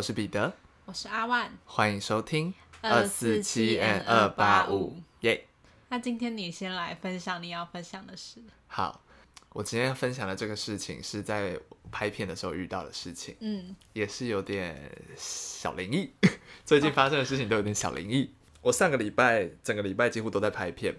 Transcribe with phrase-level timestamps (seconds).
[0.00, 0.50] 我是彼得，
[0.86, 4.96] 我是阿万，欢迎收听二四七 N 二八五。
[5.20, 5.46] 耶。
[5.90, 8.40] 那今天你先来分享你要分享的事。
[8.66, 9.02] 好，
[9.50, 11.60] 我今天要分享的这个事情是在
[11.92, 16.10] 拍片的时候遇到的事情，嗯，也是有点小灵异。
[16.64, 18.24] 最近发生的事情都有点小灵异。
[18.24, 18.32] 哦、
[18.72, 20.96] 我上个礼拜整个礼拜几乎都在拍片，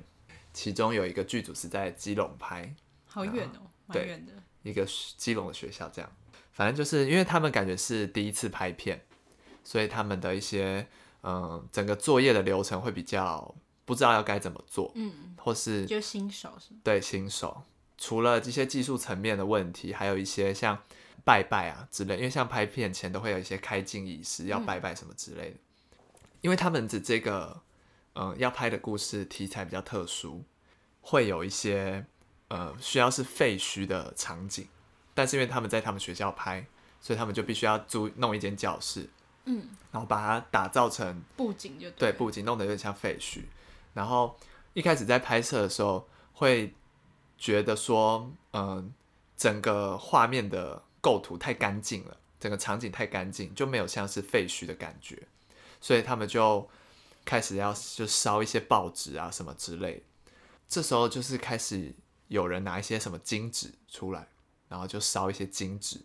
[0.53, 2.71] 其中有一个剧组是在基隆拍，
[3.07, 4.85] 好远哦，蛮远的，一个
[5.17, 6.11] 基隆的学校这样。
[6.61, 9.01] 反正就是因为他们感觉是第一次拍片，
[9.63, 10.87] 所以他们的一些
[11.23, 16.81] 嗯，整个作业的流程会比较不知道要该怎么做，嗯，或是就新手是吗？
[16.83, 17.63] 对，新手，
[17.97, 20.77] 除了这些技术层面的问题，还有一些像
[21.23, 25.55] 拜拜啊之类，因为像拍片前都会有一些开镜仪式，要拜拜什么之类的。
[25.55, 27.59] 嗯、因为他们的这个
[28.13, 30.43] 嗯要拍的故事题材比较特殊，
[31.01, 32.05] 会有一些
[32.49, 34.67] 呃需要是废墟的场景。
[35.21, 36.65] 但是因为他们在他们学校拍，
[36.99, 39.07] 所以他们就必须要租弄一间教室，
[39.45, 43.43] 嗯，然后把它打造成布景就对，对布景弄得有点像废墟。
[43.93, 44.35] 然后
[44.73, 46.73] 一开始在拍摄的时候，会
[47.37, 48.85] 觉得说，嗯、呃，
[49.37, 55.21] 整个画面的构图太干净了，整个场景太干净，就没有像是废墟的感觉。
[55.79, 56.67] 所以他们就
[57.23, 60.01] 开始要就烧一些报纸啊什么之类。
[60.67, 61.93] 这时候就是开始
[62.29, 64.27] 有人拿一些什么金纸出来。
[64.71, 65.99] 然后就烧一些金纸，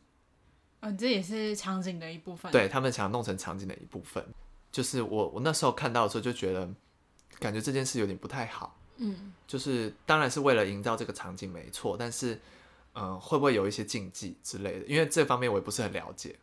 [0.81, 2.51] 嗯、哦，这也是场景的一部分。
[2.51, 4.27] 对，他们想弄成场景的一部分，
[4.73, 6.69] 就是我我那时候看到的时候就觉得，
[7.39, 8.77] 感觉这件事有点不太好。
[8.97, 12.35] 嗯，就是当然是为了营造这个场景没错，但是
[12.95, 14.87] 嗯、呃，会不会有一些禁忌之类的？
[14.87, 16.37] 因为这方面我也不是很了解。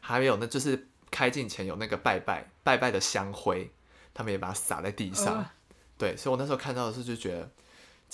[0.00, 3.70] 还有呢，就是开镜前有那个拜拜拜拜的香灰，
[4.12, 5.36] 他们也把它撒在地上。
[5.36, 5.50] 呃、
[5.96, 7.50] 对，所以我那时候看到的时候就觉得。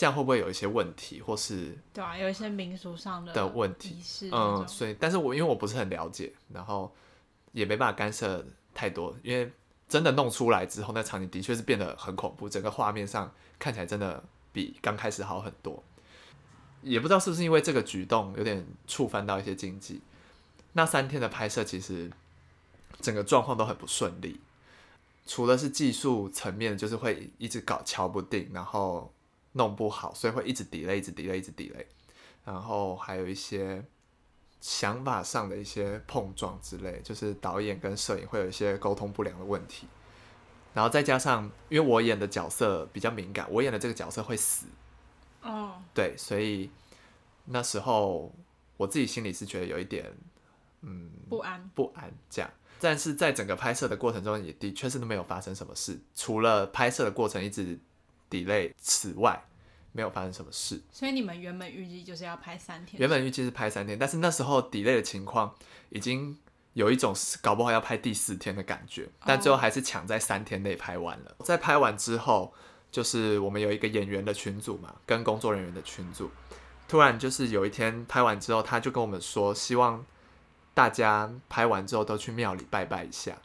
[0.01, 3.99] 这样会不会有一些问题，或是对啊，有一些民俗上的的问题，
[4.33, 6.91] 嗯，所以，但是我因为我不是很了解，然后
[7.53, 9.53] 也没办法干涉太多，因为
[9.91, 14.25] 真的弄出来之后，那场景的确是变得很恐怖，整个画面上看起来真的
[14.55, 15.85] 比刚开始好很多，
[16.81, 20.01] 也不知道是不是因为这个举动有点触犯到一些禁忌。
[20.73, 22.11] 那三天的拍摄其实
[23.03, 24.41] 整个状况都很不顺利，
[25.27, 29.13] 除了是技术层面，就是会一直搞敲不定，然后。
[29.53, 31.85] 弄不好，所以会一直 delay，一直 delay，一直 delay，
[32.45, 33.85] 然后还有一些
[34.61, 39.89] 想法上的一些碰撞之类，就是导演跟摄影会有一些沟通不良的问题，
[40.73, 44.67] 然后再加上因为我演的角色比较敏感，我演的这个角色会死，
[45.43, 46.71] 哦，对，所以
[47.47, 48.33] 那时候
[48.77, 50.13] 我自己心里是觉得有一点，
[50.83, 57.81] 嗯，不安，不安这样，但是在整个拍摄的过程中也的确是都没有发生什么事，除了拍摄的过程一直。
[58.31, 59.45] delay，此外
[59.93, 60.81] 没有发生什么事。
[60.93, 63.01] 所以你们原本预计就是要拍三天。
[63.01, 65.53] 原本预计是拍三天，但是那时候 delay 的情况
[65.89, 66.39] 已经
[66.75, 71.35] 有一种搞不好要拍第四天的感觉，但最后还是抢在三天内拍完了。
[71.39, 71.47] Oh.
[71.47, 72.55] 在拍完之后，
[72.93, 76.31] 就是我们有一个演员的群组嘛，跟工作人员的群组，
[76.87, 80.07] 突然就是有一天拍完之后，他就跟我们说，希望
[80.73, 83.37] 大家拍完之后都去庙里拜拜一下，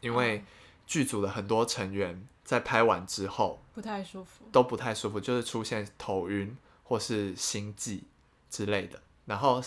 [0.00, 0.42] 因为
[0.86, 2.26] 剧组的很多成员。
[2.50, 8.02] 在拍完之后不太舒服，都不太舒服，就是出现头晕或是心悸
[8.50, 9.00] 之类的。
[9.24, 9.62] 然后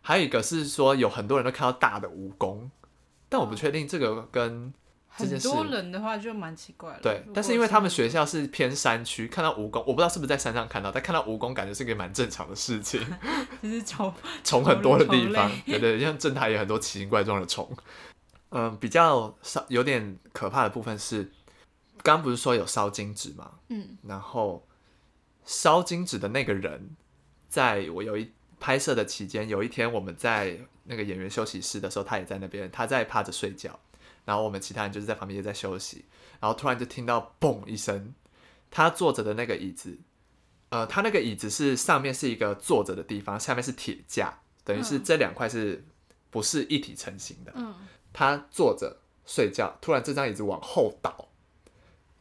[0.00, 2.70] 还有一个是说，有很多人都看到大的蜈蚣，
[3.28, 4.72] 但我不确定这个跟
[5.18, 5.46] 这件事。
[5.46, 7.00] 很多人的话就蛮奇怪了。
[7.02, 12.98] 对，但是因为他们学校是偏山区，看到蜈蚣，我不知道是不是在山上看到，但看到蜈蚣感觉是个蛮正常的事情。
[13.62, 14.10] 就是 虫
[14.42, 17.70] 虫很多的地方，对，对对，像正台也很多奇形怪状的虫。
[18.48, 21.30] 嗯，比较少有点可怕的部分是。
[22.02, 23.58] 刚刚不是说有烧金纸吗？
[23.68, 24.66] 嗯，然后
[25.44, 26.96] 烧金纸的那个人，
[27.48, 33.78] 在我有一拍摄的期间，有一天我们在那个演员休息室的时候，他也在那边，他在趴着睡觉，
[34.24, 36.04] 然后我们其他人就是在旁边也在休息，
[36.40, 38.14] 然后突然就听到嘣一声，
[38.70, 39.98] 他坐着的那个椅子，
[40.70, 45.84] 呃，他那个椅子是上面是一个坐着的地方，下面是铁架，等于是这两块是
[46.30, 47.52] 不是一体成型的？
[47.54, 47.74] 嗯，
[48.12, 51.28] 他坐着睡觉，突然这张椅子往后倒。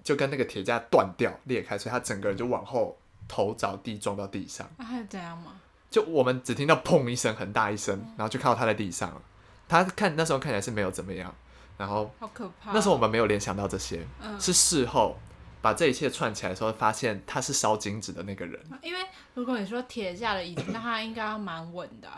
[0.04, 4.70] 就跟那个铁架断掉裂开，所以他整个人就往后头着地撞到地上。
[4.78, 5.60] 那还有这样吗？
[5.90, 9.22] 就我们只听到砰一声很大一声，然后就看到他在地上。
[9.68, 11.34] 他看那时候看起来是没有怎么样，
[11.78, 12.72] 然后好可怕。
[12.72, 14.06] 那时候我们没有联想到这些，
[14.40, 15.18] 是事后
[15.62, 18.60] 把这一切串起来的时候，发现他是烧金纸的那个人。
[18.82, 19.00] 因为
[19.34, 22.10] 如果你说铁架的椅子，那他应该要蛮稳的。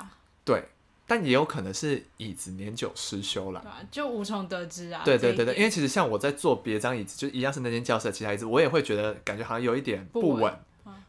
[0.45, 0.63] 对。
[1.05, 5.01] 但也有可能是椅子年久失修了，就无从得知啊。
[5.03, 10.37] 对对对对，因为其实像我在坐别张椅子，就一样是那间教室的其他椅子，我也会觉得感觉好像有一点不稳。
[10.37, 10.59] 不稳。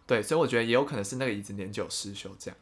[0.06, 2.58] 对，所以我觉得也有可能是那个椅子年久失修这样。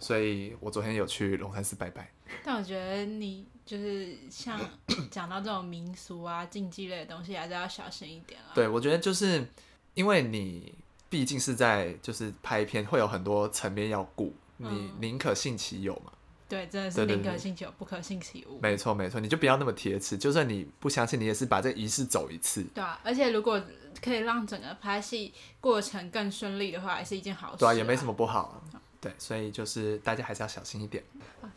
[0.00, 2.10] 所以我昨天有去龙山寺拜拜。
[2.42, 4.60] 但我觉得你就是像
[5.10, 8.48] 讲到这种民俗啊、禁忌类的东西，还是要小心一点了。
[8.54, 9.46] 对，我觉得就是
[9.94, 10.74] 因为你
[11.08, 16.12] 毕竟是在就是拍片，会有很多层面要顾，你宁可信其有嘛。
[16.54, 18.60] 对，真的是宁可信其有，不可信其无。
[18.60, 20.16] 没错，没错，你就不要那么铁齿。
[20.16, 22.62] 就算你不相信，你也是把这个仪式走一次。
[22.72, 23.60] 对啊，而且如果
[24.00, 27.58] 可以让整个拍戏过程更顺利的话，也是一件好事。
[27.58, 28.62] 对啊，也没什么不好。
[29.00, 31.02] 对，所以就是大家还是要小心一点。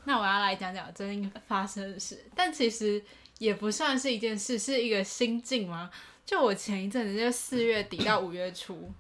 [0.05, 3.03] 那我要来讲讲最近发生的事，但其实
[3.37, 5.91] 也不算是一件事，是一个心境吗？
[6.25, 8.91] 就我前一阵子，就四月底到五月初。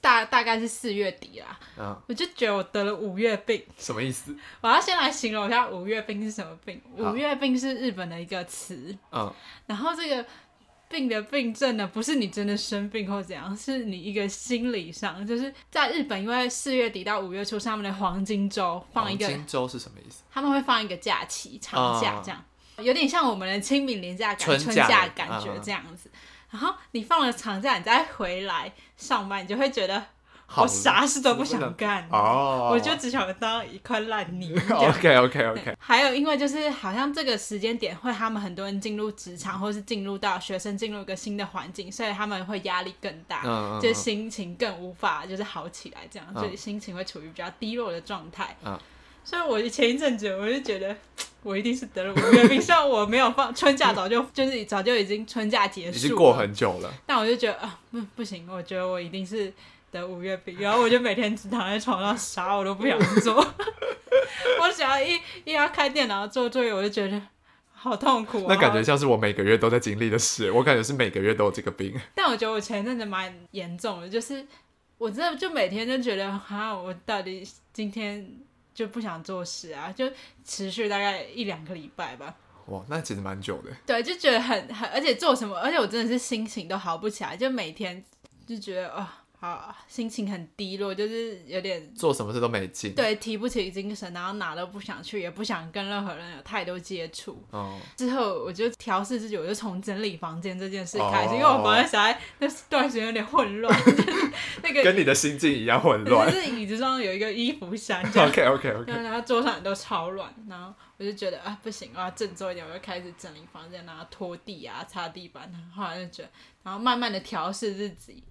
[0.00, 3.62] 大大概是四月底啦，嗯，我就觉得我得了五月病。
[3.78, 4.36] 什么意思？
[4.60, 6.80] 我要先来形容一下五月病是什么病。
[6.96, 9.32] 五月病是日本的一个词，嗯，
[9.66, 10.24] 然后这个
[10.88, 20.22] 病的病症呢，不是你真的生病或怎样，是你一个心理上，就是在日本，因为四月底到五月初是他们的黄金周，放一个黄金周是什么意思？
[20.30, 22.44] 他们会放一个假期，长假这样，
[22.76, 26.10] 嗯，有点像我们的清明连假感，春假感觉这样子。
[26.12, 26.18] 嗯
[26.56, 30.02] 然后你放了长假，你再回来上班，你就会觉得
[30.56, 34.58] 我啥事都不想干哦，我就只想当一块烂泥。
[34.70, 35.76] OK OK OK。
[35.78, 48.56] 还有，因为就是好像这个时间点会他们很多人进入职场，或是进入到学生进入一个新的环境，所以他们会压力更大，嗯、就是心情更无法就是好起来，这样，嗯、所以心情会处于比较低落的状态。
[48.64, 48.80] 嗯、
[49.26, 50.96] 所以我前一阵子我就觉得。
[51.46, 56.92] 我一定是得了五月病，虽然我没有放春假，早就 就是早就已经春假结束了，已经过很久了。
[57.06, 59.52] 但我就觉得啊，不不行，我觉得我一定是
[59.92, 63.34] 得五月病，然后我就每天只躺在床上，啥我都不想做。
[64.60, 67.22] 我想要一一要开电脑做作业，我就觉得
[67.72, 68.46] 好痛苦啊。
[68.48, 71.94] 那感觉像是我每个月都在经历的事，我感觉是每个月都有这个病。
[72.12, 74.44] 但我觉得我前阵子蛮严重的，就是
[74.98, 78.28] 我真的就每天就觉得啊，我到底今天。
[78.76, 80.04] 就不想做事啊，就
[80.44, 82.36] 持续大概一两个礼拜吧。
[82.66, 83.70] 哇，那其实蛮久的。
[83.86, 88.04] 对，就觉得很很，而且做什么，而且我真的是心情都好不起来，就每天
[88.46, 89.02] 就觉得啊。
[89.02, 97.42] 哦啊，心情很低落，就是有点做什么事都没劲，对，提不起精神，然后哪都不想去，也不想跟任何人有太多接触。
[97.50, 116.30] 哦，之后我就调试自己，我就从整理房间这件事开始，哦、因为我房间小孩那段时间有点混乱，就 是那个跟你的心境一样混乱，就是椅子上有一个衣服箱， OK OK OK，然后桌上也都超乱，然后我就觉得啊不行，我要振作一点，我就开始整理房间，然后拖地啊、擦地板，后来就觉得，
[116.62, 118.24] 然后慢慢的调试自己。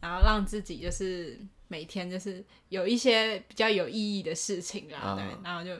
[0.00, 5.70] 然后让自己就是每天就是有一些比较有意义的事情啦，对，然后就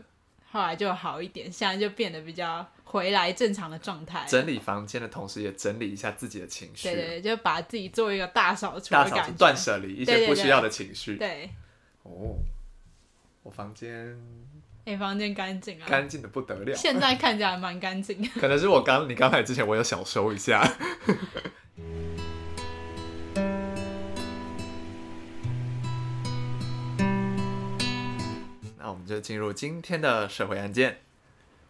[0.51, 4.25] 后来就好一点，现在就变得比较回来正常的状态。
[4.27, 8.95] 整理房间的同时，也整理一下自己的情绪，对对，就把自己做一个大扫除
[9.37, 11.17] 断舍离一些不需要的情绪。
[11.17, 11.51] 对，
[12.03, 12.37] 哦，
[13.43, 14.19] 我房间，
[14.85, 18.27] 你房间干净啊，干净的不得了，现在看起来蛮干净。
[18.41, 20.67] 可能是我刚你刚来之前，我有小收一下。
[29.21, 31.01] 进入今天的社会案件。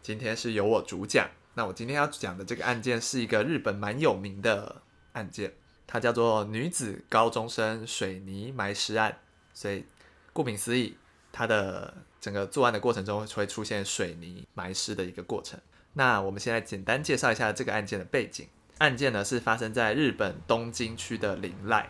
[0.02, 1.28] 今天是由我主讲。
[1.54, 5.52] 那我今天要讲的这个案件是一个日本蛮有名的案件，
[5.86, 9.18] 它叫做女子高中生水泥埋尸案。
[9.52, 9.84] 所以
[10.32, 10.96] 顾名思义，
[11.32, 15.60] 它的整个作案的过程中会出现水泥埋尸的一个过程。
[15.94, 18.46] 那我们现在简单介绍一下这个案件的背景。
[18.78, 21.86] 案件呢是发生在日本东京区的林濑，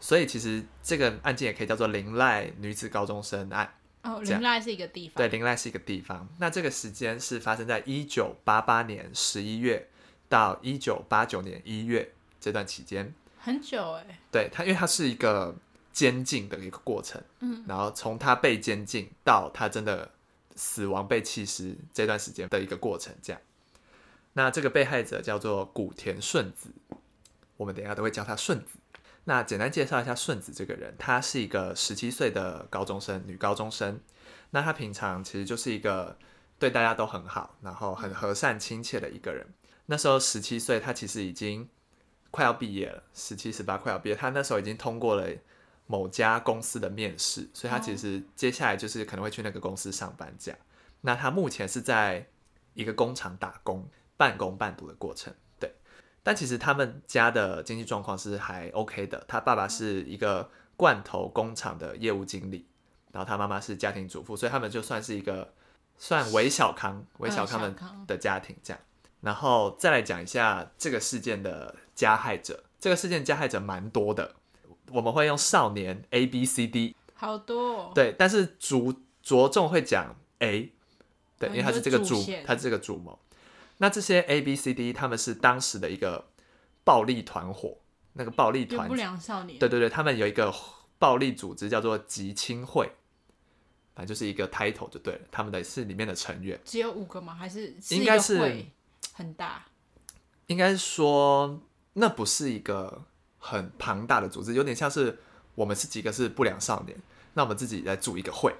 [0.00, 3.74] 所以其实这个案件也可以叫做林濑女子高中生案。
[4.08, 5.16] 哦，林濑是一个地方。
[5.16, 6.26] 对，林濑是一个地方。
[6.38, 9.88] 那这个时间是发生在一九八八年十一月
[10.28, 14.18] 到一九八九年一月这段期间，很久哎、欸。
[14.30, 15.54] 对，他因为他是一个
[15.92, 20.10] 监禁的一个过程，嗯，然后从他被监禁到他真的
[20.56, 23.42] 死亡被弃尸这段时间的一个过程，这样。
[24.34, 26.70] 那这个被害者叫做古田顺子，
[27.56, 28.77] 我们等一下都会叫他顺子。
[29.28, 34.00] 那简单介绍一下顺子这个人，她是一个十七岁的高中生，女高中生。
[34.52, 36.16] 那她平常其实就是一个
[36.58, 39.46] 对大家都很好，然后很和善亲切的一个人。
[39.84, 41.68] 那时候十七岁，她其实已经
[42.30, 44.14] 快要毕业了，十七十八快要毕业。
[44.14, 45.28] 她那时候已经通过了
[45.86, 50.58] 某家公司的面试，所以她其实接下来就是可能会去那个公司上班这样。
[51.02, 52.26] 那她目前是在
[52.72, 55.34] 一个工厂打工，半工半读的过程。
[56.28, 59.24] 但其实他们家的经济状况是还 OK 的。
[59.26, 62.66] 他爸爸是一个罐头工厂的业务经理，
[63.12, 65.54] 然后他妈妈是家庭主妇，所以他们就算是一个
[65.96, 67.74] 算微小康、微小康的
[68.06, 68.82] 的家庭这样。
[69.22, 72.62] 然后再来讲一下这个事件的加害者。
[72.78, 74.34] 这个事件加害者蛮多的，
[74.90, 77.92] 我们会用少年 A B C D，好多哦。
[77.94, 78.92] 对，但是主
[79.22, 80.74] 着重会讲 A，
[81.38, 83.18] 对，因为他是这个主，主他是这个主谋。
[83.78, 86.26] 那这些 A、B、C、D 他们是当时的一个
[86.84, 87.78] 暴力团伙，
[88.12, 90.52] 那个暴力团不良少年，对对对，他们有一个
[90.98, 92.90] 暴力组织叫做集青会，
[93.94, 95.20] 反正就是一个 title 就对了。
[95.30, 97.34] 他们的是里面的成员，只有五个吗？
[97.34, 98.64] 还是，是应该是
[99.12, 99.64] 很大？
[100.46, 101.60] 应该是说
[101.92, 103.04] 那不是一个
[103.38, 105.18] 很庞大的组织，有点像是
[105.54, 107.00] 我们是几个是不良少年，
[107.34, 108.52] 那我们自己来组一个会。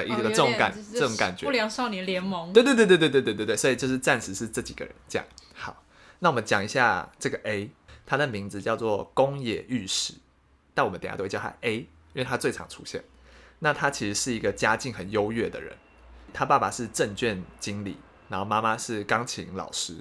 [0.00, 2.52] 的一个这种感，这种感觉，不良少年联盟。
[2.52, 5.26] 对对对对对对对对对，所以就是暂时是这几个人这样。
[5.54, 5.82] 好，
[6.20, 7.70] 那我们讲一下这个 A，
[8.06, 10.14] 他的名字叫做宫野裕史，
[10.74, 13.04] 但我们等下都会叫他 A，因为他最常出现。
[13.60, 15.76] 那他其实是一个家境很优越的人，
[16.32, 19.96] 他爸爸是证券经理，然后妈妈是钢琴老师，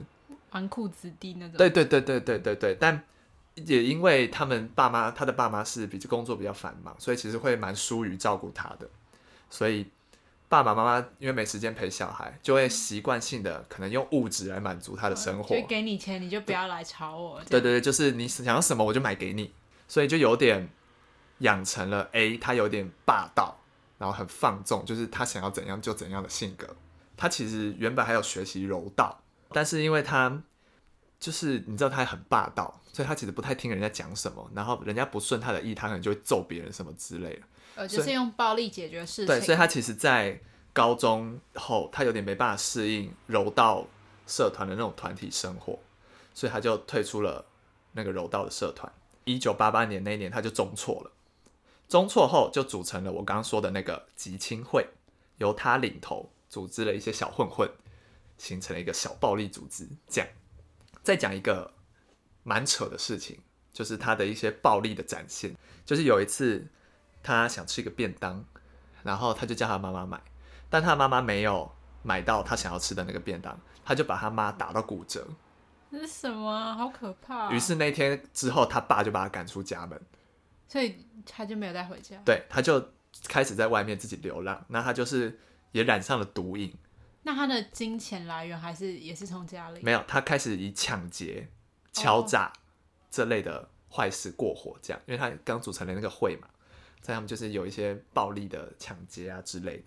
[0.52, 1.58] 纨绔子弟那种。
[1.58, 3.04] 对对对对对对对，但
[3.56, 8.90] 也因为他们爸妈，他的爸妈是比较工作比较繁忙，所以其实会蛮疏于照顾他的。
[9.50, 9.88] 所以
[10.48, 15.56] 爸爸妈妈因为没时间陪小孩，就会习惯性的可能用物质来满足他的生活。
[15.56, 17.42] 就给你钱，你就不要来吵我。
[17.50, 19.54] 对对对，就是你想要什么我就买给你。
[19.88, 20.70] 所以就有点
[21.40, 23.60] 养成了 A，他有点霸道，
[23.98, 26.76] 然后很放纵，就是他想要怎样就怎样的性格。
[27.18, 29.20] 他其实原本还有学习柔道，
[29.52, 30.44] 但是因为他
[31.20, 37.42] 就是你知道他很霸道，所以他其实不太听人家讲什么，然后人家不顺他的意，他可能就会揍别人什么之类的。
[37.80, 39.28] 呃，就是用暴力解决事情。
[39.28, 40.38] 对，所以他其实，在
[40.74, 43.88] 高中后，他有点没办法适应柔道
[44.28, 45.80] 社团的那种团体生活，
[46.34, 47.46] 所以他就退出了
[47.94, 48.92] 那个柔道的社团。
[49.24, 51.12] 一九八八年那一年，他就中辍了。
[51.88, 54.86] 中辍后，就组成了我刚刚说的那个集青会，
[55.38, 57.72] 由他领头，组织了一些小混混，
[58.38, 59.88] 形成了一个小暴力组织。
[60.10, 60.30] 这样，
[61.02, 61.72] 再讲一个
[62.44, 63.40] 蛮扯的事情，
[63.72, 65.56] 就是他的一些暴力的展现，
[65.86, 66.68] 就是有一次。
[67.24, 68.44] 他想吃一个便当，
[69.04, 70.22] 然后他就叫他妈妈买，
[70.70, 71.72] 但他妈妈没有
[72.04, 75.28] 买到他想要吃的那个便当，他就把他妈打到骨折。
[75.92, 76.74] 这是什么？
[76.76, 77.52] 好可怕哦！
[77.52, 80.00] 于是那天之后，他爸就把他赶出家门，
[80.68, 82.16] 所以他就没有带回家。
[82.24, 82.92] 对，他就
[83.28, 84.64] 开始在外面自己流浪。
[84.68, 85.40] 那他就是
[85.72, 86.72] 也染上了毒瘾。
[87.24, 89.82] 那他的金钱来源还是也是从家里？
[89.82, 91.50] 没有，他开始以抢劫、
[91.92, 92.54] 敲诈
[93.10, 96.48] 这类的坏事过活，这样，因为他刚组成了那个会嘛。
[97.02, 99.84] 在他们就是有一些暴力的抢劫啊之类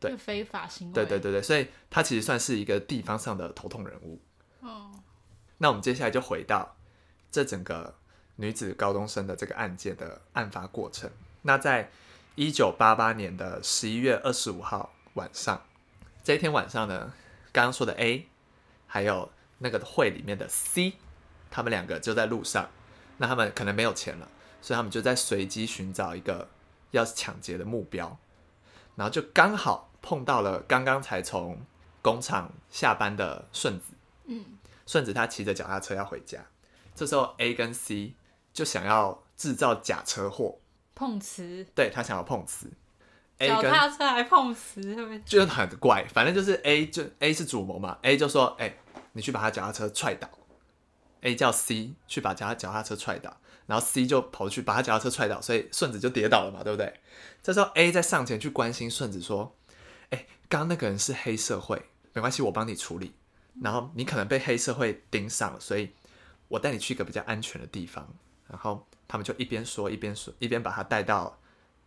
[0.00, 0.94] 的，对，非法行为。
[0.94, 4.20] 对对对对，所以他其实算是一个地方上的头痛人物。
[4.60, 4.90] 哦，
[5.58, 6.76] 那我们接下来就回到
[7.30, 7.94] 这整个
[8.36, 11.10] 女子高中生的这个案件的案发过程。
[11.42, 11.90] 那在
[12.34, 15.62] 一九八八年的十一月二十五号晚上，
[16.24, 17.12] 这一天晚上呢，
[17.52, 18.26] 刚刚说的 A，
[18.86, 20.94] 还有那个会里面的 C，
[21.50, 22.68] 他们两个就在路上。
[23.18, 24.28] 那他们可能没有钱了。
[24.60, 26.48] 所以他们就在随机寻找一个
[26.90, 28.18] 要抢劫的目标，
[28.94, 31.60] 然后就刚好碰到了刚刚才从
[32.02, 33.94] 工厂下班的顺子。
[34.26, 34.44] 嗯，
[34.86, 36.44] 顺子他骑着脚踏车要回家，
[36.94, 38.14] 这时候 A 跟 C
[38.52, 40.58] 就想要制造假车祸，
[40.94, 41.64] 碰瓷。
[41.74, 42.70] 对，他想要碰瓷，
[43.38, 44.80] 脚踏车还碰瓷，
[45.24, 46.04] 就很怪。
[46.12, 48.78] 反正就是 A 就 A 是主谋嘛，A 就说：“哎、欸，
[49.12, 50.28] 你去把他脚踏车踹倒。
[51.20, 53.36] ”A 叫 C 去把脚脚踏车踹倒。
[53.66, 57.00] 然后 C 就跑去把他脚踏车踹倒，所以顺子就跌倒了嘛，对不对？
[57.42, 59.56] 这时候 A 在上前去关心顺子，说
[60.10, 63.14] ：“哎，刚刚那个人是黑社会，没关系，我帮你处理。
[63.62, 65.90] 然后你可能被黑社会盯上了，所以
[66.48, 68.08] 我带你去一个比较安全的地方。”
[68.48, 71.38] 然后他们就一边说一边说，一边把他带到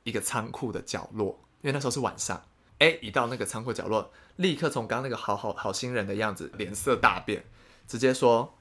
[0.04, 2.44] 一个仓库的角落，因为那时候是晚上。
[2.80, 7.46] A 一到那个仓库角落，立刻从刚刚那个好好好心人的样子脸色大变，
[7.88, 8.58] 直接说：“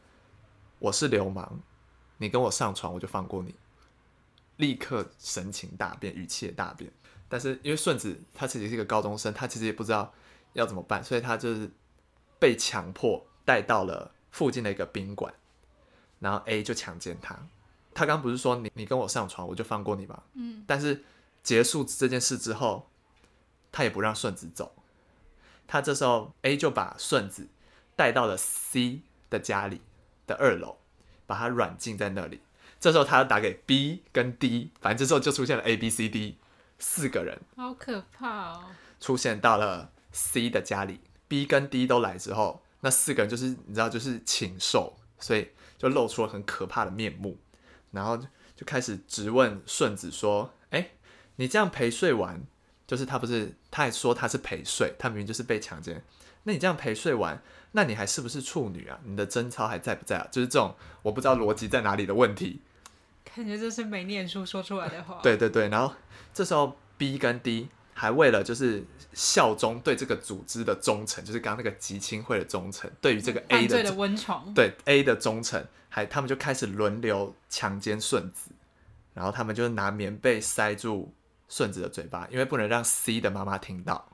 [0.81, 1.61] 我是流氓。”
[2.19, 3.55] 你跟我上床，我就放过你。
[4.57, 6.91] 立刻神情大变，语气也大变。
[7.29, 10.13] 但是因为顺子他其实是一个高中生，他其实也不知道
[10.55, 11.71] 要怎么办，所以他就是
[12.39, 15.33] 被强迫带到了附近的一个宾馆，
[16.19, 17.39] 然后 A 就强奸他。
[17.95, 20.23] 他刚不是说你你跟我上床，我就放过你吗？
[20.35, 20.65] 嗯。
[20.67, 21.05] 但是
[21.43, 22.91] 结束这件事之后，
[23.71, 24.75] 他也不让顺子走。
[25.67, 27.49] 他这时候 A 就把顺子
[27.95, 29.83] 带到了 C 的家里
[30.27, 30.79] 的二楼。
[31.29, 32.41] 把他软禁在那里。
[32.81, 36.39] 这时候他要打给 B 跟 D，反正这时候就出现了 A、B、C、D
[36.79, 38.65] 四个人，好可怕哦！
[39.01, 47.37] 出现到了 C 的家里，B 跟 D 都来之后，那四个人就是你知道就是禽兽，所以就露出了很可怕的面目，
[47.91, 50.93] 然后就开始质问顺子说：“哎，
[51.37, 52.41] 你这样陪睡完，
[52.87, 56.05] 就是他不是他还说他是陪睡，他明明就是被强奸，
[56.45, 57.43] 那你这样陪睡完？”
[57.73, 58.99] 那你还是不是处女啊？
[59.05, 60.27] 你的贞操还在不在啊？
[60.31, 62.61] 就是这种我不知道逻辑在哪里的问题。
[63.25, 65.21] 感觉这是没念书说出来的话。
[65.23, 65.95] 对对对，然后
[66.33, 78.51] 这时候 B 跟 D 还为了就是效忠对这个组织的忠诚，就是刚刚那个集亲会的忠诚，对于这个 A 的，的温床，对 A 的忠诚，还他们就开始轮流强奸顺子，
[79.15, 81.13] 然后他们就拿棉被塞住
[81.49, 84.09] 顺子的嘴巴，因为不能让 C 的妈妈听到。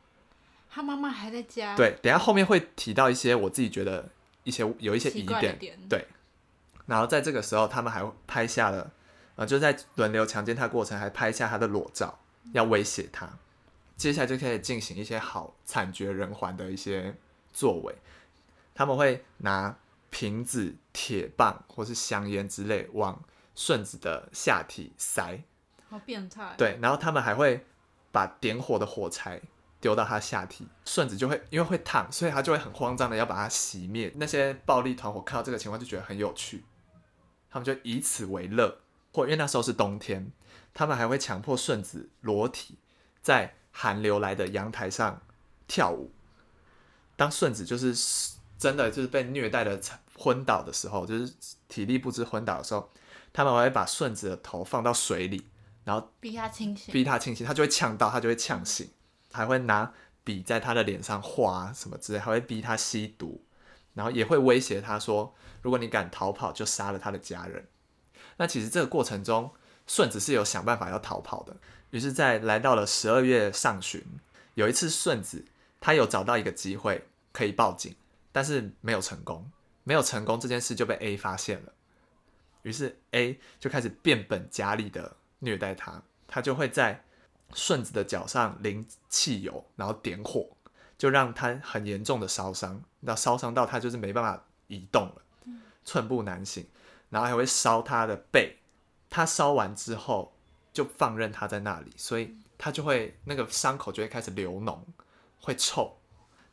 [0.75, 1.76] 他妈妈还在家。
[1.76, 4.11] 对，等下后面会提到一些我自己觉得
[4.43, 6.04] 一些有一些疑点，点对。
[6.87, 8.90] 然后在这个时候，他们还拍下了，
[9.37, 12.19] 呃，就在轮流强奸他过程，还拍下他的裸照，
[12.52, 13.38] 要威胁他。
[13.97, 17.14] 接下来就可以进行一些好惨绝人寰的一些
[17.52, 17.95] 作为，
[18.75, 19.78] 他们会拿
[20.11, 23.23] 瓶子、铁棒或是香烟之类往
[23.54, 25.38] 顺子的下体塞，
[25.88, 26.52] 好变态。
[26.59, 27.64] 对，然后他们还会
[28.11, 29.40] 把点火的火柴
[29.85, 34.11] 丢到他下体，顺子就会因为会烫，所以他就会很慌张的要把它熄灭。
[34.17, 36.64] 那些暴力团伙看到这个情况就觉得很有趣，
[37.50, 38.79] 他们就以此为乐，
[39.12, 40.33] 或因为那时候是冬天，
[40.73, 42.79] 他们还会强迫顺子裸体
[43.21, 43.57] 在。
[43.76, 45.21] 寒流来的阳台上
[45.67, 46.12] 跳舞，
[47.17, 47.93] 当顺子就是
[48.57, 49.81] 真的就是被虐待的
[50.17, 51.35] 昏倒的时候，就是
[51.67, 52.88] 体力不支昏倒的时候，
[53.33, 55.49] 他们还会把顺子的头放到水里，
[55.83, 58.88] 然后逼他清醒，逼他清醒，他就会呛到，他就会呛醒，
[59.35, 63.45] 还会拿笔在他的脸上画什么之类，还会逼他吸毒，
[63.93, 67.67] 然后也会威胁他说，如果你敢逃跑，就杀了他的家人。
[68.37, 69.53] 那其实这个过程中，
[69.87, 71.57] 顺子是有想办法要逃跑的。
[71.91, 74.03] 于是，在来到了十二月上旬，
[74.55, 75.45] 有一次顺子
[75.81, 77.95] 他有找到一个机会可以报警，
[78.33, 79.50] 但是没有成功，
[79.85, 81.73] 没有成功，这件事就被 A 发现了。
[82.62, 87.04] 于是 A 就开始变本加厉的虐待他，他就会在
[87.55, 90.47] 顺子的脚上淋汽油，然后点火，
[90.99, 95.23] 就让他很严重的烧伤，那烧伤到他就是没办法移动了，
[95.83, 96.67] 寸步难行，
[97.09, 98.59] 然后还会烧他的背，
[99.09, 100.33] 他烧完之后。
[100.75, 104.77] 就放任他在那里，所以他就会那个伤口就会开始流脓，
[105.41, 105.97] 会臭。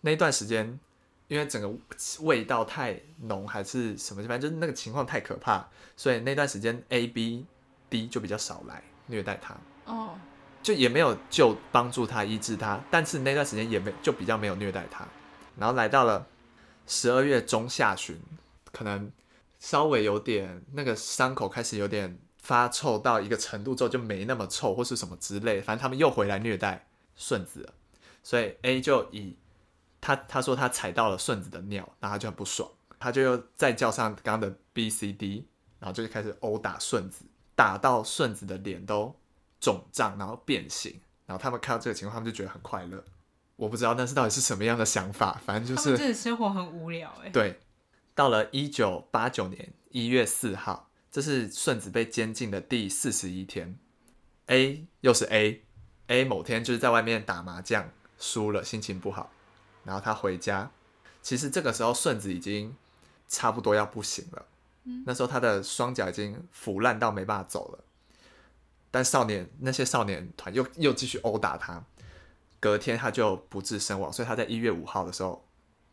[0.02, 0.80] 那一段时间，
[1.28, 1.74] 因为整个
[2.20, 7.48] 味道太浓还是什么，反正就是那个情况太可怕，所以那段时间 A、B、
[7.90, 9.58] D 就比较少来虐待他。
[9.86, 10.16] 哦，
[10.62, 15.08] 就也没有就帮助他医治他，但是那段时间也没就比较没有虐待他。
[15.58, 16.28] 然后来到了
[16.88, 18.20] 十二月中下旬，
[18.72, 19.12] 可能
[19.60, 22.20] 稍微有点那个伤口开始有点。
[22.42, 27.74] 发臭到一个程度之后就没那么臭，或是什么之类，反正他们又回来虐待顺子了。
[28.24, 29.38] 所以 A 就以
[30.02, 35.46] 他他说他踩到了顺子的尿，然后他就很不爽，他就又再叫上刚刚的 B、C、D，
[35.78, 39.16] 然后就开始殴打顺子，打到顺子的脸都
[39.62, 41.00] 肿胀，然后变形。
[41.26, 43.02] 然后他们看到这个情况，他们就觉得很快乐。
[43.56, 47.30] 我不知道那是到底是什么样的想法，反正就是自己生活很无聊哎。
[47.30, 47.62] 对，
[48.14, 50.90] 到了一九八九年一月四号。
[51.14, 53.78] 这是顺子被监禁的第四十一天
[54.46, 59.30] ，A 又是 A，A 某天就是在外面打麻将输了，心情不好，
[59.84, 60.72] 然后他回家，
[61.22, 62.74] 其实这个时候顺子已经
[63.28, 64.46] 差不多要不行了，
[64.86, 67.84] 嗯，那时候他的双脚已经腐烂到没办法走了，
[68.92, 71.84] 但少年那些少年团又又继续殴打他，
[72.60, 75.44] 隔天他就不治身亡，所以他在一月五号的时候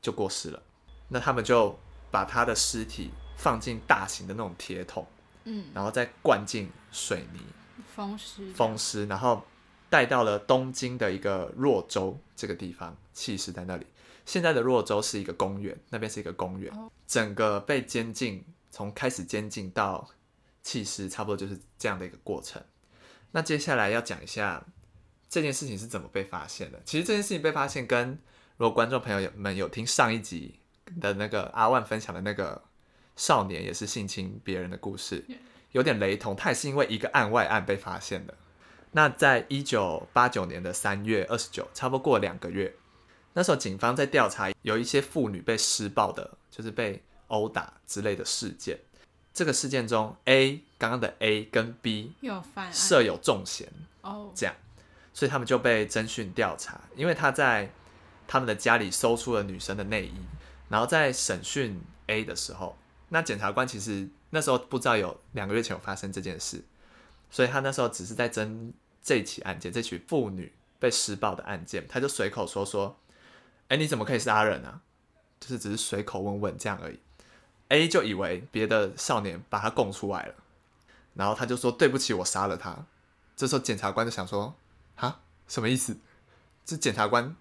[0.03, 0.63] 就过世了，
[1.09, 1.79] 那他们就
[2.11, 3.11] 把他的尸体。
[3.39, 5.07] 放进大型的那种铁桶，
[5.45, 7.39] 嗯，然后再灌进水泥，
[7.95, 9.45] 封尸，封尸，然后
[9.89, 13.87] 带到了东京的一个若州这个地方，弃尸在那里。
[14.27, 16.77] 现在的若州是一个公园，那边是一个公园。
[16.77, 20.11] 哦、整个被监禁，从开始监禁到
[20.65, 22.61] 弃尸，差不多就是这样的一个过程。
[23.33, 24.65] 那接下来要讲一下
[25.29, 26.81] 这件事情是怎么被发现的。
[26.85, 28.19] 其实这件事情被发现，跟
[28.57, 30.61] 如果观众朋友们有听上一集
[31.01, 32.63] 的那个阿万分享的那个。
[33.19, 35.25] 少年也是性侵别人的故事，
[35.73, 36.37] 有点雷同。
[36.37, 38.35] 他也是因为一个案外案被发现的。
[38.93, 42.73] 那在一九八九年的三月二十九，差不多过了两个月，
[43.33, 48.79] 那时候警方在调查有一些妇女被施暴的，就是被殴打之类的事件。
[49.39, 53.69] 这个事件中，A 刚刚的 A 跟 B 有犯涉有重嫌
[54.01, 54.53] 哦，这样，
[55.15, 56.81] 所以他们就被侦讯调查。
[56.97, 57.71] 因为他在
[58.27, 60.15] 他们的家里搜出了女生的内衣，
[60.69, 62.77] 然后在审讯 A 的时候。
[63.11, 66.65] 那检察官其实那时候不知道有两个月前有发生这件事，
[67.31, 72.99] 所以他那时候只是在侦这起案件，这起妇女被施暴的案件，他就随口说说，
[73.69, 74.81] 哎，你怎么可以杀人啊？
[75.39, 76.99] 就是只是随口问问这样而已。
[77.69, 80.35] A 就以为别的少年把他供出来了，
[81.15, 82.77] 然后他就说对不起，我杀了他。
[83.37, 84.55] 这时候检察官就想说，
[84.97, 85.97] 哈，什么意思？
[86.65, 87.37] 这检察官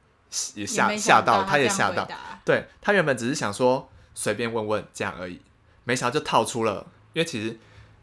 [0.56, 2.08] 也吓吓到，他也吓到，
[2.46, 5.42] 对，他原本只是想说随便问问这样而已。
[5.84, 7.58] 没想到就套出了，因为其实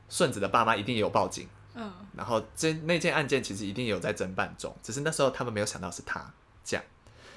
[0.08, 6.32] 顺子的爸妈一定也有报警，嗯，然后这那件案件其实一定有在侦办中，只是那时候他们没有想到是他
[6.64, 6.84] 这样，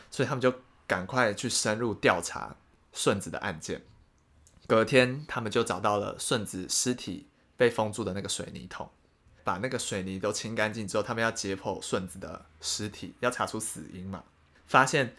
[0.10, 0.54] 所以他们就
[0.88, 2.56] 赶快去深入调查
[2.94, 3.82] 顺子的案件。
[4.68, 8.90] 隔天，他们就找到了顺子尸体被封住的那个水泥桶，
[9.44, 14.24] 把那个水泥都清干净之后，他们要解剖顺子的尸体，要查出死因嘛。
[14.68, 15.16] 发现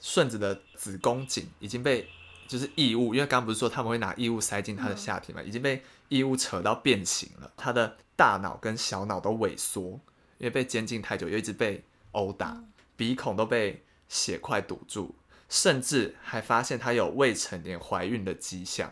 [0.00, 2.08] 顺子的子宫颈已经被
[2.46, 7.52] 就是异物，因为刚刚不是说他们会拿异物塞进他的下体嘛，已经被异物扯到变形了。
[7.56, 9.98] 他的大脑跟小脑都萎缩，
[10.38, 12.62] 因为被监禁太久，又一直被殴打，
[12.96, 15.16] 鼻孔都被血块堵住。
[15.52, 18.90] 甚至还发现她有未成年怀孕的迹象，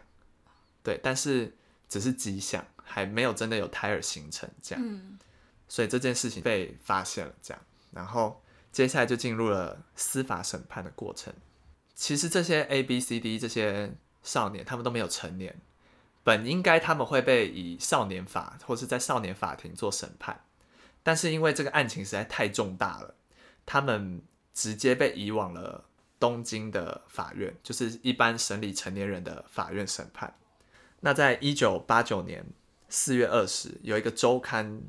[0.82, 1.56] 对，但是
[1.88, 5.18] 只是迹象，还没有真的有胎儿形成这样，嗯，
[5.66, 11.32] 所以这件事情被发现了这样，然后接下来就进入了司法审判的过程。
[11.94, 15.58] 其实这些 A、B、C、D 这些少年，他们都没有成年，
[16.22, 20.44] 本应该他们会被以少年法或是在少年法庭做审判，
[21.02, 23.14] 但是因为这个案情实在太重大了，
[23.64, 24.20] 他们
[24.52, 25.86] 直接被移往了。
[26.20, 30.36] 东京的法院就是一般审理成年人的法院审判。
[31.00, 32.46] 那在一九八九年
[32.90, 34.82] 四月二十，有一个周刊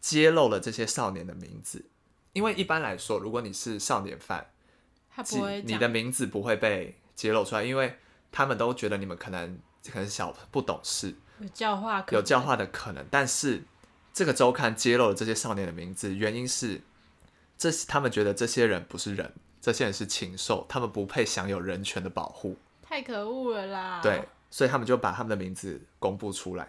[0.00, 1.86] 揭露了这些少年的名字。
[2.34, 4.50] 因为一般来说，如果你是少年犯，
[5.08, 7.96] 他不会，你的名字不会被揭露出来，因为
[8.30, 9.58] 他们都觉得你们可能
[9.90, 13.06] 可能小不懂事，有教化有教化的可能。
[13.10, 13.62] 但是
[14.12, 16.82] 这个周刊揭露了这些少年的名字，原因是
[17.56, 19.32] 这他们觉得这些人不是人。
[19.64, 24.00] 这些人是禽兽，他们不配享有人权的保护，太可恶了啦！
[24.02, 26.68] 对，所以他们就把他们的名字公布出来。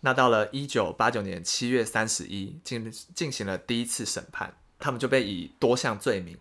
[0.00, 6.36] 那到了一九八九年七月三十一，进进行了第一次审判，他们就被以多项罪名，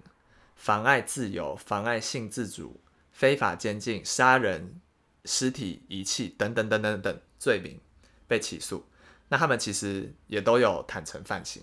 [0.55, 4.81] 妨碍自由、妨碍性自主、非法监禁、杀人、
[5.25, 7.79] 尸体遗弃等等等等等罪名
[8.27, 8.83] 被起诉。
[9.29, 11.61] 那他们其实也都有坦诚犯行，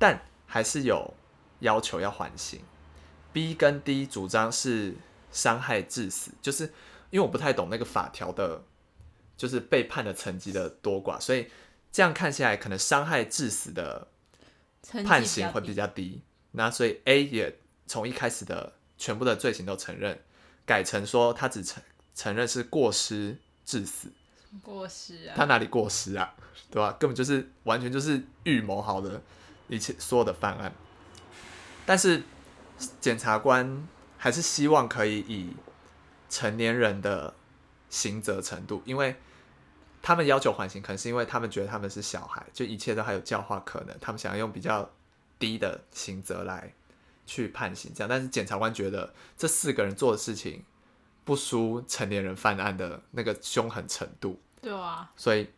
[0.00, 1.14] 但还是有
[1.60, 2.60] 要求要缓刑。
[3.32, 4.94] B 跟 D 主张是
[5.30, 6.64] 伤害致死，就是
[7.10, 8.62] 因为我不太懂那个法条的，
[9.36, 11.48] 就是被判的层级的多寡，所以
[11.90, 14.08] 这样看起来可能伤害致死的
[15.04, 16.22] 判刑会比较低。
[16.52, 20.20] 那所以 A 也从一开始的全部的罪行都承认，
[20.66, 21.82] 改成说他只承
[22.14, 24.12] 承认是过失致死。
[24.62, 25.34] 过失啊？
[25.34, 26.34] 他哪里过失啊？
[26.70, 26.92] 对吧？
[27.00, 29.22] 根本就是完全就是预谋好的
[29.68, 30.72] 一切所有的犯案，
[31.86, 32.22] 但是。
[33.00, 33.86] 检察官
[34.18, 35.56] 还是希望可以以
[36.28, 37.34] 成年人的
[37.88, 39.16] 刑责程度，因为
[40.00, 44.90] 他们要求缓刑，可能是因为他们觉得他们是小孩，就一切都还有教化可能，他们想要用比较
[45.38, 46.72] 低的刑责来
[47.26, 48.08] 去判刑，这样。
[48.08, 50.64] 但是检察官觉得这四个人做的事情
[51.24, 55.50] 不输成年人犯案的那个凶狠程度，对啊，所以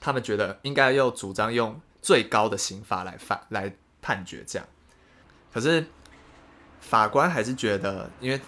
[0.00, 4.68] 他们觉得应该要主张用最高的刑罚来判来判决这样，
[5.52, 5.86] 可是。
[6.86, 8.38] 法官还是觉得，因为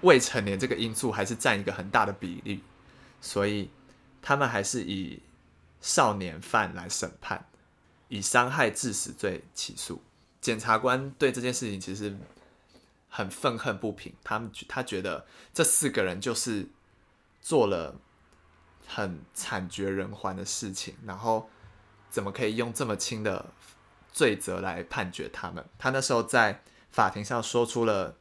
[0.00, 2.60] 未成年这个因素还是占一个很大的比例，
[3.20, 3.70] 所以
[4.20, 5.22] 他们还是以
[5.80, 7.46] 少年犯来审判，
[8.08, 10.02] 以伤害致死罪起诉。
[10.40, 12.14] 检察官对这件事情其实
[13.08, 16.66] 很愤恨不平，他们他觉得这四个人就是
[17.40, 17.94] 做了
[18.86, 21.48] 很惨绝人寰的事情，然后
[22.10, 23.52] 怎么可以用这么轻的
[24.12, 25.64] 罪责来判决他们？
[25.78, 26.62] 他那时候在。
[26.90, 28.16] 法庭上说出了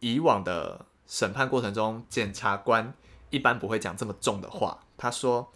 [0.00, 2.94] 以往的审判过程中，检察官
[3.30, 4.80] 一般不会讲这么重的话。
[4.96, 5.52] 他说：“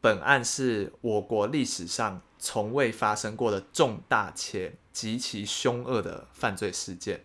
[0.00, 7.24] 本案是我国历史上从未发生过的重大且极其凶恶的犯罪事件。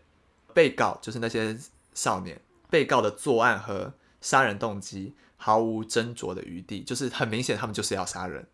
[0.53, 1.57] 被告就是那些
[1.93, 8.47] 少年，被告的作案和杀人动机毫无斟酌的余地，就是很明显，他们就是要杀人，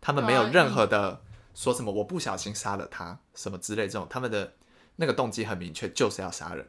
[0.00, 1.22] 他们没有任何的
[1.54, 4.54] 说什么我不小心杀了他什么之类这种，他们的。”
[4.96, 6.66] 那个动机很明确，就是要杀人，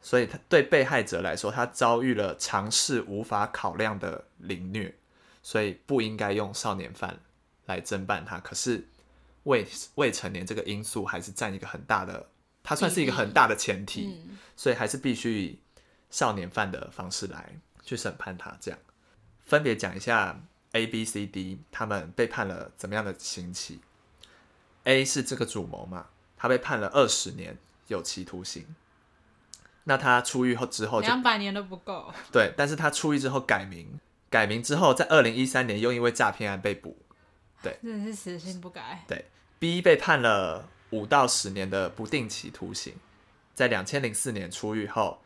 [0.00, 4.94] 所以他对被害者来说，他遭遇了尝试无法考量的凌虐，
[5.42, 7.20] 所以不应该用少年犯
[7.66, 8.38] 来侦办他。
[8.38, 8.86] 可是
[9.44, 12.28] 未未成年这个因素还是占一个很大的，
[12.62, 14.22] 他算是一个很大的前提，
[14.56, 15.58] 所以还是必须以
[16.10, 18.56] 少年犯的方式来去审判他。
[18.60, 18.78] 这样
[19.44, 20.40] 分别讲一下
[20.72, 23.80] A、B、C、D 他们被判了怎么样的刑期。
[24.84, 26.06] A 是这个主谋嘛？
[26.40, 28.64] 他被判了二十年有期徒刑，
[29.84, 32.10] 那他出狱后之后，两百年都不够。
[32.32, 34.00] 对，但是他出狱之后改名，
[34.30, 36.96] 改名之后在二零一三年又因为诈骗案被捕。
[37.62, 39.04] 对， 真的是死性不改。
[39.06, 39.26] 对
[39.58, 42.94] ，B 被判了五到十年的不定期徒刑，
[43.54, 45.22] 在两千零四年出狱后，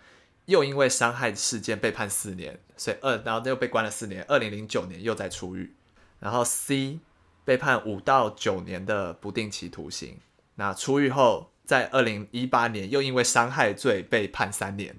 [0.46, 5.77] 又因为伤害事件被判四年，所以二然后又被关了四年，二零零九年又再出狱。
[6.18, 6.98] 然后 C
[7.44, 10.18] 被判五到九年的不定期徒刑。
[10.56, 14.96] 那出狱后在二零一八年又因为伤害罪被判三年，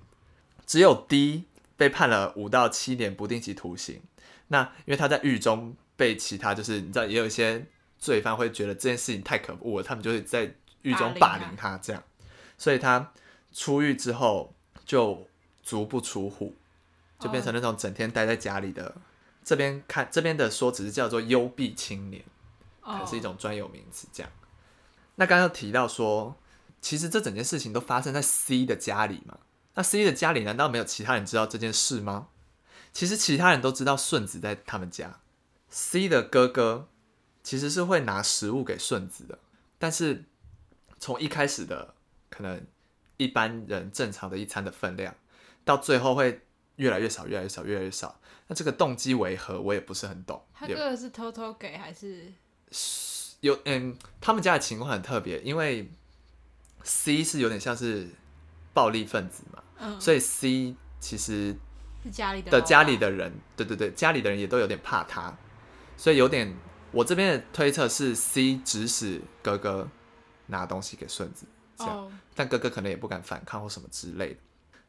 [0.66, 1.46] 只有 D
[1.78, 4.02] 被判了五到七年不定期徒刑。
[4.48, 7.66] 那因为他在狱中被其他就是你知道也有一些
[7.98, 12.04] 罪犯会觉得这件事情太可恶了，他们就是在狱中霸凌他这样，
[12.58, 13.12] 所以他
[13.54, 14.54] 出狱之后
[14.86, 15.28] 就
[15.64, 16.54] 足不出户，
[17.20, 18.84] 就变成那种整天待在家里的。
[18.86, 18.94] Oh.
[19.44, 22.24] 这边看这边的说只是叫做幽闭青年，
[22.82, 24.32] 可是一种专有名词这样。
[25.16, 26.38] 那刚刚提到说。
[26.82, 29.40] 其实这整件事情都发生在 C 的家里嘛？
[29.74, 32.28] 那 C 的家里难道没有其他人知道这件事吗？
[32.94, 35.20] 其实其他人都知道顺子在他们家。
[35.68, 36.88] C 的哥哥
[37.42, 39.40] 其实是会拿食物给顺子的，
[39.80, 40.26] 但是
[41.00, 41.96] 从一开始的
[42.30, 42.64] 可能
[43.18, 45.16] 一般人正常的一餐的分量，
[45.64, 46.42] 到最后会
[46.76, 48.20] 越来越少，越来越少，越来越少。
[48.46, 50.46] 那这个动机为何，我也不是很懂。
[50.54, 52.32] 他哥哥是偷偷给还是？
[53.42, 55.90] 有嗯，他们家的情况很特别，因为。
[56.88, 58.08] C 是有点像是
[58.72, 61.56] 暴力分子嘛，嗯、所以 C 其实
[62.04, 65.36] 是家里的的家里的人，对对对，家里的人也都有点怕他，
[65.98, 66.56] 所以有点
[66.92, 69.90] 我这边的推测是 C 指使哥哥
[70.46, 74.40] 拿东西给顺子，这样，哦、但哥哥可能也不敢反抗或什么之类的。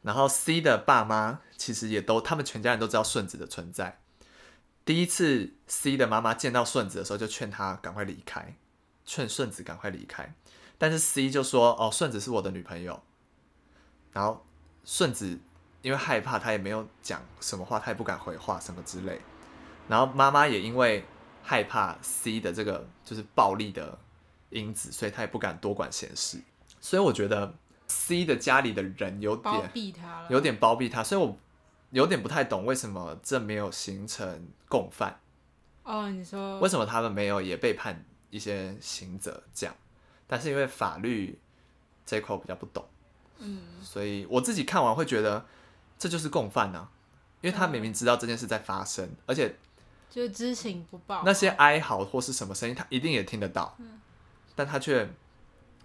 [0.03, 3.99] 然后 C 的爸妈其实也都，他们全家人都知道顺子的存在。
[4.87, 8.55] 第一次 C 的妈妈见到顺子的时候，就劝他赶快离开，
[9.03, 10.33] 劝顺子赶快离开。
[10.77, 13.03] 但是 C 就说：“哦，顺子是我的女朋友。”
[14.13, 14.45] 然后
[14.85, 15.37] 顺子
[15.81, 19.19] 因为害怕，他也没有讲什么话，他也不敢回话什么之类。
[19.89, 21.03] 然后妈妈也因为
[21.43, 23.99] 害怕 C 的这个就是暴力的
[24.51, 26.39] 因子，所以他也不敢多管闲事。
[26.79, 27.53] 所以我觉得
[27.87, 31.37] C 的家里的人有点包庇他了，有点包庇他，所以我
[31.91, 35.19] 有点不太懂为什么这没有形成共犯。
[35.83, 39.75] 哦，你说为什么他们没有也被判一些刑责这样？
[40.27, 41.39] 但是因为法律
[42.05, 42.85] 这一块我比较不懂，
[43.37, 45.45] 嗯，所以我自己看完会觉得
[45.97, 46.91] 这就是共犯呢、啊，
[47.39, 49.55] 因为他明明知道这件事在发生，嗯、而且
[50.09, 54.01] 就知情不报，那些哀嚎或是什么声音，他一定也听得到，嗯、
[54.53, 55.09] 但他却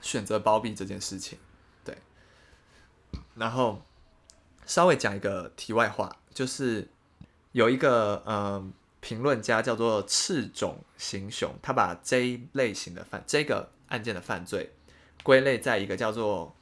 [0.01, 1.39] 选择包庇这件事情，
[1.85, 1.97] 对。
[3.37, 3.81] 然后
[4.73, 6.89] 稍微讲一个题外话，就是
[7.53, 13.69] 有一个嗯评论家叫做赤种行雄，他把这一类型的犯这个。
[13.93, 14.71] 案件的犯罪
[15.23, 16.57] 归类在一个叫做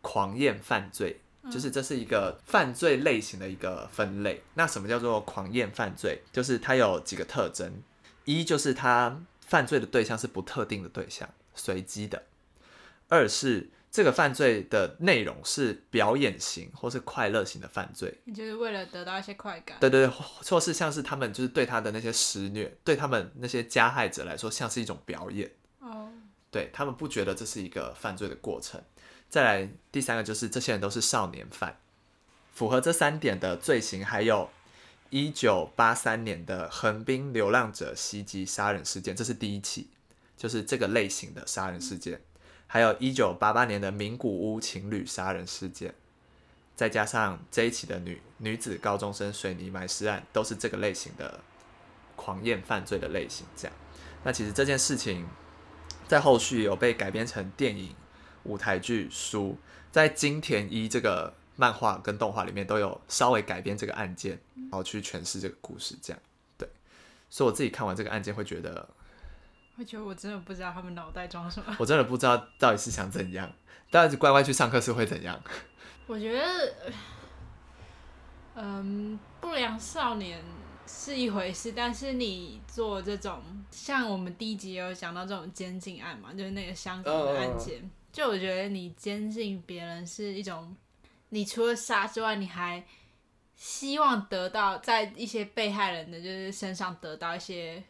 [0.00, 1.20] 狂厌犯罪，
[1.52, 4.42] 就是这是一个犯罪类型的一个分类。
[4.54, 6.22] 那什么叫做狂厌犯罪？
[6.32, 7.82] 就是它有几个特征：
[8.24, 12.22] 一就是它犯罪的对象是不特定的对象，随机的；
[13.10, 19.76] 二是这个犯罪的内容是表演型或是快乐型的犯罪，就是为了得到一些快感。
[19.80, 25.50] 对对对，或是像是他们就是对他的那些施虐，对他们那些加害者来说，像是一种表演。
[25.80, 26.08] 哦
[26.52, 28.80] 对，他们不觉得这是一个犯罪的过程。
[29.28, 31.78] 再来第三个就是这些人都是少年犯，
[32.52, 34.50] 符合这三点的罪行还有
[35.10, 39.88] 一九八三年的横滨流浪者袭击杀人事件，这是第一起，
[40.36, 42.20] 就是这个类型的杀人事件。
[42.72, 45.92] 还有一九八八年的名古屋情侣杀人事件，
[46.76, 51.40] 再加上这一起的女女子高中生水泥埋尸案，都是这个类型的
[52.14, 53.44] 狂厌犯罪的类型。
[53.56, 53.76] 这样，
[54.22, 55.26] 那其实这件事情。
[56.08, 57.94] 在后续有被改编成电影、
[58.42, 59.56] 舞台剧、书，
[59.92, 66.20] 在金田一这个漫画跟动画里面都有稍微改编这个案件，然后去诠释这个故事，这样
[66.58, 66.68] 对。
[67.28, 68.88] 所以我自己看完这个案件会觉得，
[69.80, 73.50] 会觉得我真的不知道他们脑袋装什么，我真的不知道到底是想怎样，
[73.90, 75.40] 但是乖乖去上课是会怎样？
[76.06, 76.74] 我觉得，
[78.54, 80.42] 嗯，不良少年。
[80.92, 83.40] 是一回事，但是你做这种
[83.70, 90.74] 像我们第一集有讲到这种监禁案嘛，就是那个香港的案件，uh, 就我觉得你监禁别人是一种，
[91.28, 92.84] 你除了杀之外，你还
[93.54, 97.80] 希望得到在一些被害人的就是身上得到一些。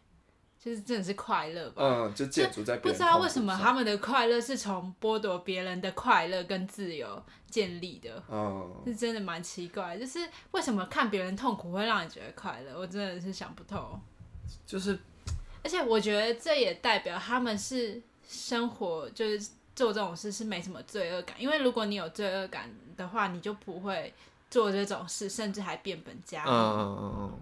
[0.63, 9.97] 就是真的是快乐吧，嗯，就建筑在不知道为什么他们的快乐是从剥夺别人的快乐跟自由建立的，嗯，是真的蛮奇怪。
[9.97, 10.19] 就是
[10.51, 12.79] 为什么看别人痛苦会让你觉得快乐？
[12.79, 13.99] 我真的是想不透。
[14.67, 14.99] 就是，
[15.65, 24.13] 而且我觉得这也代表他们是生活就是做这种事是没什么罪恶感，因为如果你有罪恶感的话，你就不会
[24.51, 26.51] 做这种事，甚至还变本加厉。
[26.51, 27.41] 嗯嗯嗯嗯，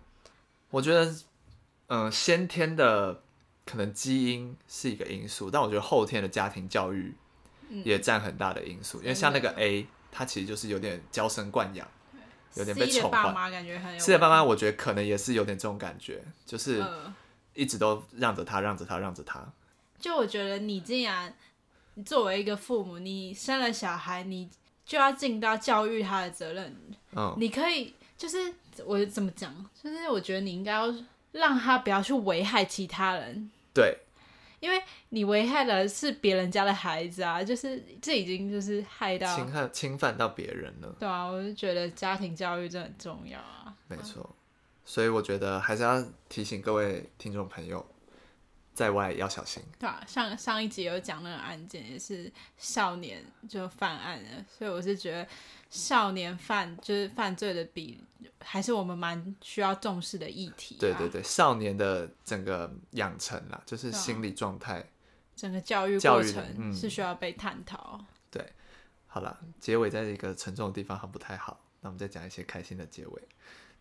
[0.70, 1.12] 我觉得。
[1.88, 3.22] 嗯，先天的
[3.66, 7.14] 可能基因是一个因素，但我觉得后天的家庭教育
[7.84, 8.98] 也占很大的因素。
[8.98, 11.86] 嗯、因为像那个 A，他其实就是有点娇生惯养，
[12.54, 13.16] 有点被宠坏。
[13.18, 13.98] C 的爸妈感觉很有。
[13.98, 16.84] C 的爸妈，我觉得可能也是有点这种感觉，就是
[17.54, 19.46] 一直都让着他，让着他，让着他。
[19.98, 21.34] 就我觉得你竟然
[22.04, 24.48] 作为一个父母，你生了小孩，你
[24.84, 26.76] 就要尽到教育他的责任。
[27.16, 30.94] 嗯，你可以就是我怎么讲，就是我觉得你应该要
[31.32, 33.50] 让他不要去危害其他人。
[33.74, 33.98] 对。
[34.60, 40.96] 因为你危害的是别人家的孩子啊，就是这已经就是害到侵害侵犯到别人了。
[40.98, 43.72] 对啊，我就觉得家庭教育真的很重要啊。
[43.86, 44.28] 没错，
[44.84, 47.86] 所以我觉得还是要提醒各位听众朋友，
[48.74, 49.62] 在外要小心。
[49.78, 55.28] 对啊，上上一集有讲那个案件，也是少年就犯案了，所以我是觉得。
[55.70, 58.02] 少年犯就是犯罪的比，
[58.40, 60.80] 还是我们蛮需要重视的议题，啊。
[60.80, 64.84] 对对对，少年的整个养成啦，就是心理状态，
[65.36, 68.06] 整个教育过程是需要被探讨，嗯。
[68.30, 68.52] 对，
[69.06, 73.22] 好了，结尾在一个沉重的地方很不太好，那我们再讲一些开心的结尾。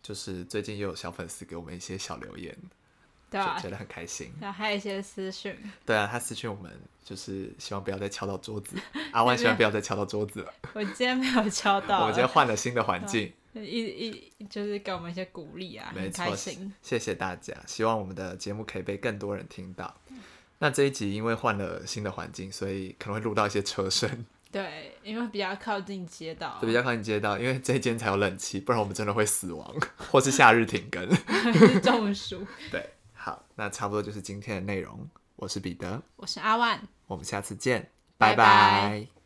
[0.00, 2.56] 就是最近又有小粉丝给我们一些小留言。
[3.30, 4.32] 对啊，觉得很开心。
[4.40, 5.54] 然后还有一些私讯。
[5.84, 6.72] 对啊，他私讯我们，
[7.04, 8.76] 就是希望不要再敲到桌子。
[9.12, 10.52] 阿万希望不要再敲到桌子了。
[10.74, 12.00] 我今天没有敲 到。
[12.00, 13.32] 我们今天换了新的环境。
[13.54, 16.72] 一一就是给我们一些鼓励啊，没错，很开心。
[16.80, 19.92] 谢谢大家，希望我们的节目可以被更多人听到。
[20.60, 24.08] 那这一集因为换了新的环境，所以可能会录到一些车声。
[24.52, 26.58] 对，因为比较靠近街道。
[26.60, 31.08] 对，比较靠近街道，因为这一间才有冷气，不然我们真的会死亡，或是夏日停更。
[31.80, 32.46] 中暑。
[32.70, 32.88] 对。
[33.28, 35.06] 好，那差不多就是今天的内容。
[35.36, 38.36] 我是彼得，我是阿万，我们下次见，拜拜。
[38.36, 39.17] 拜拜。